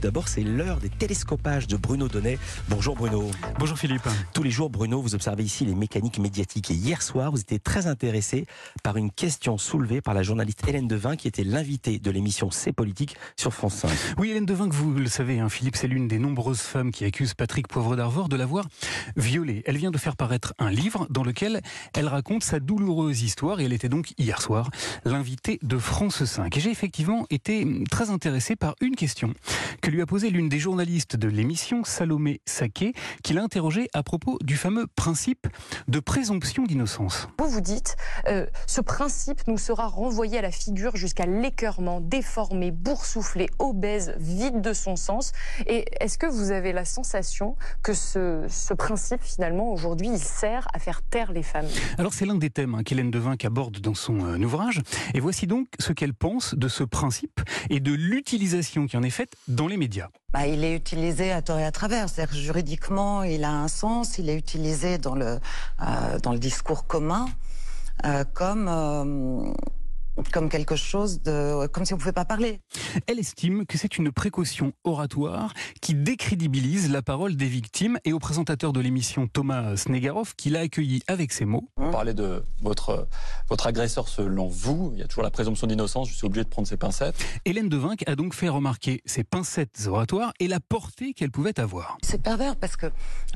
D'abord, 0.00 0.28
c'est 0.28 0.42
l'heure 0.42 0.78
des 0.78 0.90
télescopages 0.90 1.66
de 1.66 1.76
Bruno 1.76 2.06
Donnet. 2.06 2.38
Bonjour 2.68 2.94
Bruno. 2.94 3.28
Bonjour 3.58 3.76
Philippe. 3.76 4.06
Tous 4.32 4.44
les 4.44 4.50
jours, 4.50 4.70
Bruno, 4.70 5.02
vous 5.02 5.16
observez 5.16 5.42
ici 5.42 5.64
les 5.64 5.74
mécaniques 5.74 6.20
médiatiques. 6.20 6.70
Et 6.70 6.74
hier 6.74 7.02
soir, 7.02 7.32
vous 7.32 7.40
étiez 7.40 7.58
très 7.58 7.88
intéressé 7.88 8.46
par 8.84 8.96
une 8.96 9.10
question 9.10 9.58
soulevée 9.58 10.00
par 10.00 10.14
la 10.14 10.22
journaliste 10.22 10.62
Hélène 10.68 10.86
Devin, 10.86 11.16
qui 11.16 11.26
était 11.26 11.42
l'invitée 11.42 11.98
de 11.98 12.10
l'émission 12.12 12.52
C'est 12.52 12.72
Politique 12.72 13.16
sur 13.36 13.52
France 13.52 13.74
5. 13.74 13.90
Oui, 14.18 14.30
Hélène 14.30 14.46
Devin, 14.46 14.68
que 14.68 14.74
vous 14.74 14.92
le 14.92 15.08
savez, 15.08 15.40
hein, 15.40 15.48
Philippe, 15.48 15.74
c'est 15.74 15.88
l'une 15.88 16.06
des 16.06 16.20
nombreuses 16.20 16.60
femmes 16.60 16.92
qui 16.92 17.04
accusent 17.04 17.34
Patrick 17.34 17.66
Poivre 17.66 17.96
d'Arvor 17.96 18.28
de 18.28 18.36
l'avoir 18.36 18.68
violée. 19.16 19.64
Elle 19.66 19.78
vient 19.78 19.90
de 19.90 19.98
faire 19.98 20.14
paraître 20.14 20.54
un 20.60 20.70
livre 20.70 21.08
dans 21.10 21.24
lequel 21.24 21.60
elle 21.92 22.06
raconte 22.06 22.44
sa 22.44 22.60
douloureuse 22.60 23.22
histoire 23.22 23.58
et 23.58 23.64
elle 23.64 23.72
était 23.72 23.88
donc 23.88 24.12
hier 24.16 24.40
soir 24.42 24.70
l'invitée 25.04 25.58
de 25.62 25.76
France 25.76 26.24
5. 26.24 26.56
Et 26.56 26.60
j'ai 26.60 26.70
effectivement 26.70 27.26
été 27.30 27.66
très 27.90 28.10
intéressé 28.10 28.54
par 28.54 28.76
une 28.80 28.94
question 28.94 29.34
lui 29.90 30.02
a 30.02 30.06
posé 30.06 30.30
l'une 30.30 30.48
des 30.48 30.58
journalistes 30.58 31.16
de 31.16 31.28
l'émission, 31.28 31.84
Salomé 31.84 32.40
Saké, 32.46 32.92
qui 33.22 33.32
l'a 33.32 33.42
interrogé 33.42 33.88
à 33.94 34.02
propos 34.02 34.38
du 34.42 34.56
fameux 34.56 34.86
principe 34.86 35.46
de 35.88 36.00
présomption 36.00 36.64
d'innocence. 36.64 37.28
Vous 37.38 37.48
vous 37.48 37.60
dites, 37.60 37.96
euh, 38.26 38.46
ce 38.66 38.80
principe 38.80 39.46
nous 39.46 39.58
sera 39.58 39.86
renvoyé 39.86 40.38
à 40.38 40.42
la 40.42 40.50
figure 40.50 40.96
jusqu'à 40.96 41.26
l'écœurement, 41.26 42.00
déformé, 42.00 42.70
boursouflé, 42.70 43.48
obèse, 43.58 44.14
vide 44.18 44.60
de 44.60 44.72
son 44.72 44.96
sens. 44.96 45.32
Et 45.66 45.86
est-ce 46.00 46.18
que 46.18 46.26
vous 46.26 46.50
avez 46.50 46.72
la 46.72 46.84
sensation 46.84 47.56
que 47.82 47.94
ce, 47.94 48.44
ce 48.48 48.74
principe, 48.74 49.22
finalement, 49.22 49.72
aujourd'hui, 49.72 50.08
il 50.08 50.18
sert 50.18 50.68
à 50.74 50.78
faire 50.78 51.02
taire 51.02 51.32
les 51.32 51.42
femmes? 51.42 51.68
Alors 51.96 52.12
c'est 52.12 52.26
l'un 52.26 52.36
des 52.36 52.50
thèmes 52.50 52.74
hein, 52.74 52.82
qu'Hélène 52.82 53.10
Devinck 53.10 53.44
aborde 53.44 53.80
dans 53.80 53.94
son 53.94 54.24
euh, 54.26 54.38
ouvrage. 54.38 54.82
Et 55.14 55.20
voici 55.20 55.46
donc 55.46 55.68
ce 55.78 55.92
qu'elle 55.92 56.14
pense 56.14 56.54
de 56.54 56.68
ce 56.68 56.84
principe 56.84 57.40
et 57.70 57.80
de 57.80 57.92
l'utilisation 57.92 58.86
qui 58.86 58.96
en 58.96 59.02
est 59.02 59.10
faite 59.10 59.34
dans 59.48 59.66
les 59.66 59.77
bah, 60.32 60.46
Il 60.46 60.64
est 60.64 60.74
utilisé 60.74 61.32
à 61.32 61.42
tort 61.42 61.58
et 61.58 61.64
à 61.64 61.72
travers. 61.72 62.08
C'est-à-dire 62.08 62.36
juridiquement, 62.36 63.22
il 63.22 63.44
a 63.44 63.50
un 63.50 63.68
sens, 63.68 64.18
il 64.18 64.28
est 64.28 64.36
utilisé 64.36 64.98
dans 64.98 65.14
le, 65.14 65.38
euh, 65.80 66.18
dans 66.22 66.32
le 66.32 66.38
discours 66.38 66.86
commun 66.86 67.26
euh, 68.04 68.24
comme 68.32 68.68
euh, 68.68 69.52
comme 70.32 70.48
quelque 70.48 70.76
chose 70.76 71.22
de, 71.22 71.66
comme 71.68 71.84
si 71.84 71.92
on 71.92 71.96
ne 71.96 72.00
pouvait 72.00 72.12
pas 72.12 72.24
parler. 72.24 72.60
Elle 73.06 73.18
estime 73.18 73.66
que 73.66 73.78
c'est 73.78 73.98
une 73.98 74.12
précaution 74.12 74.72
oratoire 74.84 75.54
qui 75.80 75.94
décrédibilise 75.94 76.90
la 76.90 77.02
parole 77.02 77.36
des 77.36 77.46
victimes 77.46 77.98
et 78.04 78.12
au 78.12 78.18
présentateur 78.18 78.72
de 78.72 78.80
l'émission 78.80 79.26
Thomas 79.26 79.76
Snegarov 79.76 80.34
qui 80.36 80.50
l'a 80.50 80.60
accueilli 80.60 81.02
avec 81.06 81.32
ces 81.32 81.44
mots. 81.44 81.68
Vous 81.76 81.90
parlez 81.90 82.14
de 82.14 82.42
votre, 82.62 83.08
votre 83.48 83.66
agresseur 83.66 84.08
selon 84.08 84.48
vous, 84.48 84.90
il 84.94 85.00
y 85.00 85.02
a 85.02 85.06
toujours 85.06 85.24
la 85.24 85.30
présomption 85.30 85.66
d'innocence, 85.66 86.08
je 86.08 86.14
suis 86.14 86.26
obligé 86.26 86.44
de 86.44 86.48
prendre 86.48 86.68
ces 86.68 86.76
pincettes. 86.76 87.16
Hélène 87.44 87.68
Devinck 87.68 88.06
a 88.08 88.16
donc 88.16 88.34
fait 88.34 88.48
remarquer 88.48 89.02
ces 89.06 89.24
pincettes 89.24 89.86
oratoires 89.86 90.32
et 90.40 90.48
la 90.48 90.60
portée 90.60 91.14
qu'elles 91.14 91.30
pouvaient 91.30 91.58
avoir. 91.60 91.98
C'est 92.02 92.22
pervers 92.22 92.56
parce 92.56 92.76
que 92.76 92.86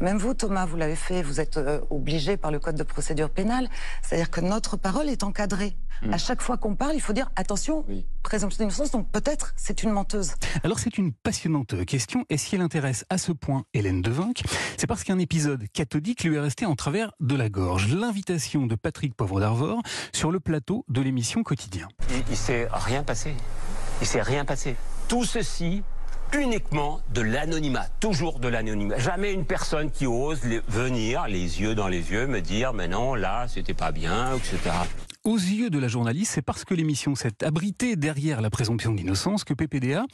même 0.00 0.18
vous 0.18 0.34
Thomas, 0.34 0.66
vous 0.66 0.76
l'avez 0.76 0.96
fait, 0.96 1.22
vous 1.22 1.40
êtes 1.40 1.56
euh, 1.56 1.80
obligé 1.90 2.36
par 2.36 2.50
le 2.50 2.58
code 2.58 2.76
de 2.76 2.82
procédure 2.82 3.30
pénale, 3.30 3.68
c'est-à-dire 4.02 4.30
que 4.30 4.40
notre 4.40 4.76
parole 4.76 5.08
est 5.08 5.22
encadrée. 5.22 5.76
Hmm. 6.02 6.14
À 6.14 6.18
chaque 6.18 6.40
fois 6.40 6.56
qu'on 6.56 6.69
parle, 6.74 6.94
il 6.94 7.00
faut 7.00 7.12
dire 7.12 7.30
attention, 7.36 7.84
présomption 8.22 8.64
d'innocence, 8.64 8.90
donc 8.90 9.10
peut-être 9.10 9.52
c'est 9.56 9.82
une 9.82 9.90
menteuse. 9.90 10.34
Alors 10.64 10.78
c'est 10.78 10.98
une 10.98 11.12
passionnante 11.12 11.84
question, 11.84 12.24
et 12.28 12.36
si 12.36 12.54
elle 12.54 12.60
intéresse 12.60 13.04
à 13.10 13.18
ce 13.18 13.32
point 13.32 13.64
Hélène 13.74 14.02
Devinck, 14.02 14.42
c'est 14.76 14.86
parce 14.86 15.04
qu'un 15.04 15.18
épisode 15.18 15.66
cathodique 15.72 16.24
lui 16.24 16.36
est 16.36 16.40
resté 16.40 16.66
en 16.66 16.76
travers 16.76 17.12
de 17.20 17.36
la 17.36 17.48
gorge. 17.48 17.92
L'invitation 17.94 18.66
de 18.66 18.74
Patrick 18.74 19.14
Poivre 19.14 19.40
d'Arvor 19.40 19.82
sur 20.12 20.30
le 20.30 20.40
plateau 20.40 20.84
de 20.88 21.00
l'émission 21.00 21.42
Quotidien. 21.42 21.88
Il, 22.10 22.22
il 22.30 22.36
s'est 22.36 22.68
rien 22.72 23.02
passé. 23.02 23.34
Il 24.00 24.06
s'est 24.06 24.22
rien 24.22 24.44
passé. 24.44 24.76
Tout 25.08 25.24
ceci 25.24 25.82
uniquement 26.32 27.00
de 27.12 27.20
l'anonymat, 27.20 27.86
toujours 27.98 28.38
de 28.38 28.48
l'anonymat. 28.48 28.98
Jamais 28.98 29.32
une 29.32 29.44
personne 29.44 29.90
qui 29.90 30.06
ose 30.06 30.40
venir, 30.68 31.26
les 31.26 31.60
yeux 31.60 31.74
dans 31.74 31.88
les 31.88 32.10
yeux, 32.12 32.26
me 32.26 32.40
dire 32.40 32.72
mais 32.72 32.88
non, 32.88 33.14
là, 33.14 33.46
c'était 33.48 33.74
pas 33.74 33.92
bien, 33.92 34.36
etc. 34.36 34.70
Aux 35.22 35.36
yeux 35.36 35.68
de 35.68 35.78
la 35.78 35.86
journaliste, 35.86 36.32
c'est 36.32 36.42
parce 36.42 36.64
que 36.64 36.72
l'émission 36.72 37.14
s'est 37.14 37.44
abritée 37.44 37.94
derrière 37.94 38.40
la 38.40 38.48
présomption 38.48 38.94
d'innocence 38.94 39.44
que 39.44 39.52
PPDA, 39.52 40.06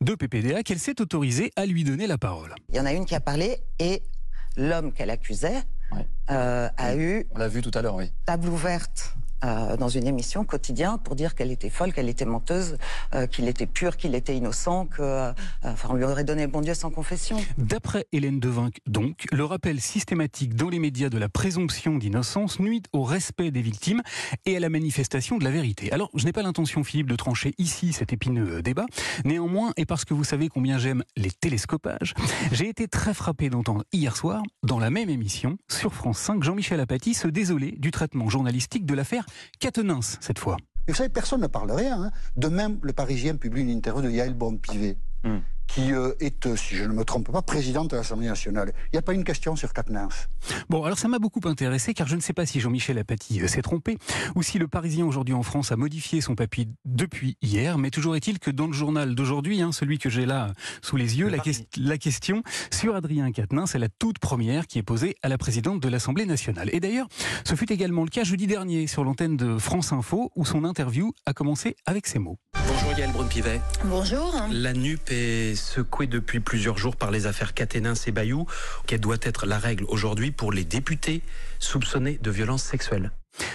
de 0.00 0.14
PPDA, 0.14 0.62
qu'elle 0.62 0.78
s'est 0.78 1.00
autorisée 1.00 1.50
à 1.56 1.66
lui 1.66 1.82
donner 1.82 2.06
la 2.06 2.18
parole. 2.18 2.54
Il 2.68 2.76
y 2.76 2.80
en 2.80 2.86
a 2.86 2.92
une 2.92 3.04
qui 3.04 3.16
a 3.16 3.20
parlé 3.20 3.58
et 3.80 4.00
l'homme 4.56 4.92
qu'elle 4.92 5.10
accusait 5.10 5.60
euh, 6.30 6.68
a 6.76 6.96
eu. 6.96 7.26
On 7.34 7.38
l'a 7.38 7.48
vu 7.48 7.62
tout 7.62 7.72
à 7.74 7.82
l'heure, 7.82 7.96
oui. 7.96 8.12
Table 8.26 8.48
ouverte 8.48 9.16
euh, 9.44 9.76
dans 9.76 9.88
une 9.88 10.06
émission 10.06 10.44
quotidien 10.44 10.98
pour 10.98 11.14
dire 11.14 11.34
qu'elle 11.34 11.50
était 11.50 11.70
folle, 11.70 11.92
qu'elle 11.92 12.08
était 12.08 12.24
menteuse, 12.24 12.78
euh, 13.14 13.26
qu'il 13.26 13.46
était 13.48 13.66
pur, 13.66 13.96
qu'il 13.96 14.14
était 14.14 14.36
innocent, 14.36 14.86
que, 14.86 15.02
euh, 15.02 15.32
enfin, 15.64 15.88
on 15.90 15.94
lui 15.94 16.04
aurait 16.04 16.24
donné 16.24 16.42
le 16.42 16.50
bon 16.50 16.62
Dieu 16.62 16.74
sans 16.74 16.90
confession. 16.90 17.36
D'après 17.58 18.06
Hélène 18.12 18.40
Devinck, 18.40 18.78
donc, 18.86 19.26
le 19.32 19.44
rappel 19.44 19.80
systématique 19.80 20.54
dans 20.54 20.70
les 20.70 20.78
médias 20.78 21.10
de 21.10 21.18
la 21.18 21.28
présomption 21.28 21.96
d'innocence 21.96 22.58
nuit 22.58 22.82
au 22.92 23.02
respect 23.02 23.50
des 23.50 23.60
victimes 23.60 24.02
et 24.46 24.56
à 24.56 24.60
la 24.60 24.70
manifestation 24.70 25.36
de 25.36 25.44
la 25.44 25.50
vérité. 25.50 25.92
Alors, 25.92 26.10
je 26.14 26.24
n'ai 26.24 26.32
pas 26.32 26.42
l'intention, 26.42 26.82
Philippe, 26.82 27.08
de 27.08 27.16
trancher 27.16 27.52
ici 27.58 27.92
cet 27.92 28.12
épineux 28.12 28.62
débat. 28.62 28.86
Néanmoins, 29.24 29.72
et 29.76 29.84
parce 29.84 30.04
que 30.04 30.14
vous 30.14 30.24
savez 30.24 30.48
combien 30.48 30.78
j'aime 30.78 31.04
les 31.16 31.30
télescopages, 31.30 32.14
j'ai 32.52 32.68
été 32.68 32.88
très 32.88 33.12
frappé 33.12 33.50
d'entendre 33.50 33.84
hier 33.92 34.16
soir, 34.16 34.42
dans 34.62 34.78
la 34.78 34.90
même 34.90 35.10
émission, 35.10 35.58
sur 35.68 35.92
France 35.92 36.18
5, 36.18 36.42
Jean-Michel 36.42 36.80
Apathy 36.80 37.14
se 37.14 37.28
désoler 37.28 37.72
du 37.78 37.90
traitement 37.90 38.28
journalistique 38.30 38.86
de 38.86 38.94
l'affaire 38.94 39.26
Quatennens 39.58 40.18
cette 40.20 40.38
fois. 40.38 40.56
vous 40.88 40.94
savez, 40.94 41.08
personne 41.08 41.40
ne 41.40 41.46
parle 41.46 41.72
rien. 41.72 42.02
Hein. 42.02 42.10
De 42.36 42.48
même, 42.48 42.78
le 42.82 42.92
Parisien 42.92 43.36
publie 43.36 43.62
une 43.62 43.70
interview 43.70 44.02
de 44.02 44.10
Yael 44.10 44.34
Bon-Pivet. 44.34 44.96
Hmm 45.24 45.40
qui 45.66 45.92
euh, 45.92 46.12
est, 46.20 46.46
euh, 46.46 46.56
si 46.56 46.76
je 46.76 46.84
ne 46.84 46.92
me 46.92 47.04
trompe 47.04 47.30
pas, 47.30 47.42
présidente 47.42 47.90
de 47.90 47.96
l'Assemblée 47.96 48.28
nationale. 48.28 48.72
Il 48.86 48.90
n'y 48.94 48.98
a 48.98 49.02
pas 49.02 49.12
une 49.12 49.24
question 49.24 49.56
sur 49.56 49.72
Quatennens. 49.72 50.28
Bon, 50.68 50.84
alors 50.84 50.98
ça 50.98 51.08
m'a 51.08 51.18
beaucoup 51.18 51.40
intéressé, 51.44 51.94
car 51.94 52.06
je 52.06 52.16
ne 52.16 52.20
sais 52.20 52.32
pas 52.32 52.46
si 52.46 52.60
Jean-Michel 52.60 52.98
Apathy 52.98 53.40
euh, 53.40 53.48
s'est 53.48 53.62
trompé, 53.62 53.98
ou 54.34 54.42
si 54.42 54.58
le 54.58 54.68
Parisien 54.68 55.04
aujourd'hui 55.04 55.34
en 55.34 55.42
France 55.42 55.72
a 55.72 55.76
modifié 55.76 56.20
son 56.20 56.34
papier 56.34 56.68
depuis 56.84 57.36
hier, 57.42 57.78
mais 57.78 57.90
toujours 57.90 58.14
est-il 58.14 58.38
que 58.38 58.50
dans 58.50 58.66
le 58.66 58.72
journal 58.72 59.14
d'aujourd'hui, 59.14 59.62
hein, 59.62 59.72
celui 59.72 59.98
que 59.98 60.10
j'ai 60.10 60.26
là 60.26 60.52
sous 60.82 60.96
les 60.96 61.18
yeux, 61.18 61.28
la, 61.28 61.38
la, 61.76 61.98
question 61.98 62.42
sur 62.70 62.94
Adrien 62.94 63.32
Quatennens, 63.32 63.70
c'est 63.70 63.78
la 63.78 63.88
toute 63.88 64.18
première 64.18 64.66
qui 64.66 64.78
est 64.78 64.82
posée 64.82 65.16
à 65.22 65.28
la 65.28 65.38
présidente 65.38 65.80
de 65.80 65.88
l'Assemblée 65.88 66.26
nationale. 66.26 66.70
Et 66.72 66.80
d'ailleurs, 66.80 67.08
ce 67.44 67.54
fut 67.54 67.72
également 67.72 68.04
le 68.04 68.10
cas 68.10 68.24
jeudi 68.24 68.46
dernier 68.46 68.86
sur 68.86 69.02
l'antenne 69.02 69.36
de 69.36 69.58
France 69.58 69.92
Info, 69.92 70.30
où 70.36 70.44
son 70.44 70.64
interview 70.64 71.12
a 71.26 71.32
commencé 71.32 71.76
avec 71.86 72.06
ces 72.06 72.18
mots. 72.18 72.38
Bonjour 72.74 72.98
Yael 72.98 73.12
Brun-Pivet. 73.12 73.60
Bonjour. 73.84 74.34
La 74.50 74.72
NUP 74.72 75.08
est 75.12 75.54
secouée 75.54 76.08
depuis 76.08 76.40
plusieurs 76.40 76.76
jours 76.76 76.96
par 76.96 77.12
les 77.12 77.28
affaires 77.28 77.54
Caténin 77.54 77.94
et 77.94 78.10
Bayou, 78.10 78.46
qu'elle 78.88 78.98
doit 78.98 79.18
être 79.22 79.46
la 79.46 79.60
règle 79.60 79.84
aujourd'hui 79.84 80.32
pour 80.32 80.50
les 80.50 80.64
députés 80.64 81.22
soupçonnés 81.60 82.18
de 82.20 82.30
violences 82.32 82.64
sexuelles? 82.64 83.12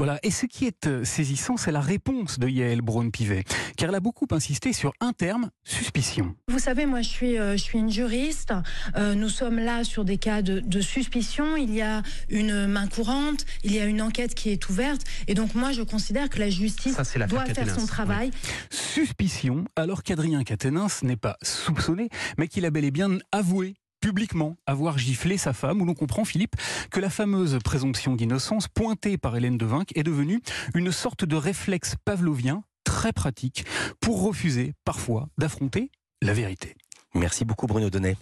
Voilà. 0.00 0.18
Et 0.22 0.30
ce 0.30 0.46
qui 0.46 0.64
est 0.64 0.86
euh, 0.86 1.04
saisissant, 1.04 1.58
c'est 1.58 1.72
la 1.72 1.82
réponse 1.82 2.38
de 2.38 2.48
Yael 2.48 2.80
Braun-Pivet, 2.80 3.44
car 3.76 3.90
elle 3.90 3.94
a 3.94 4.00
beaucoup 4.00 4.26
insisté 4.30 4.72
sur 4.72 4.94
un 4.98 5.12
terme, 5.12 5.50
suspicion. 5.62 6.34
Vous 6.48 6.58
savez, 6.58 6.86
moi, 6.86 7.02
je 7.02 7.08
suis, 7.10 7.38
euh, 7.38 7.52
je 7.52 7.62
suis 7.62 7.78
une 7.78 7.90
juriste. 7.90 8.54
Euh, 8.96 9.14
nous 9.14 9.28
sommes 9.28 9.58
là 9.58 9.84
sur 9.84 10.06
des 10.06 10.16
cas 10.16 10.40
de, 10.40 10.80
suspicion. 10.80 11.54
Il 11.58 11.74
y 11.74 11.82
a 11.82 12.02
une 12.30 12.66
main 12.66 12.86
courante, 12.86 13.44
il 13.62 13.74
y 13.74 13.78
a 13.78 13.84
une 13.84 14.00
enquête 14.00 14.34
qui 14.34 14.48
est 14.48 14.70
ouverte. 14.70 15.02
Et 15.28 15.34
donc, 15.34 15.54
moi, 15.54 15.72
je 15.72 15.82
considère 15.82 16.30
que 16.30 16.38
la 16.38 16.48
justice 16.48 16.96
doit 17.28 17.44
faire 17.44 17.78
son 17.78 17.84
travail. 17.84 18.30
Suspicion, 18.70 19.66
alors 19.76 20.02
qu'Adrien 20.02 20.44
Caténins 20.44 20.86
n'est 21.02 21.16
pas 21.18 21.36
soupçonné, 21.42 22.08
mais 22.38 22.48
qu'il 22.48 22.64
a 22.64 22.70
bel 22.70 22.86
et 22.86 22.90
bien 22.90 23.18
avoué 23.32 23.74
publiquement 24.00 24.56
avoir 24.66 24.98
giflé 24.98 25.36
sa 25.36 25.52
femme, 25.52 25.80
où 25.82 25.84
l'on 25.84 25.94
comprend, 25.94 26.24
Philippe, 26.24 26.56
que 26.90 27.00
la 27.00 27.10
fameuse 27.10 27.58
présomption 27.62 28.16
d'innocence 28.16 28.68
pointée 28.68 29.18
par 29.18 29.36
Hélène 29.36 29.58
Devinck 29.58 29.96
est 29.96 30.02
devenue 30.02 30.40
une 30.74 30.92
sorte 30.92 31.24
de 31.24 31.36
réflexe 31.36 31.96
pavlovien 32.04 32.62
très 32.84 33.12
pratique 33.12 33.64
pour 34.00 34.22
refuser 34.22 34.74
parfois 34.84 35.28
d'affronter 35.38 35.90
la 36.22 36.32
vérité. 36.32 36.74
Merci 37.14 37.44
beaucoup 37.44 37.66
Bruno 37.66 37.90
Donnet. 37.90 38.16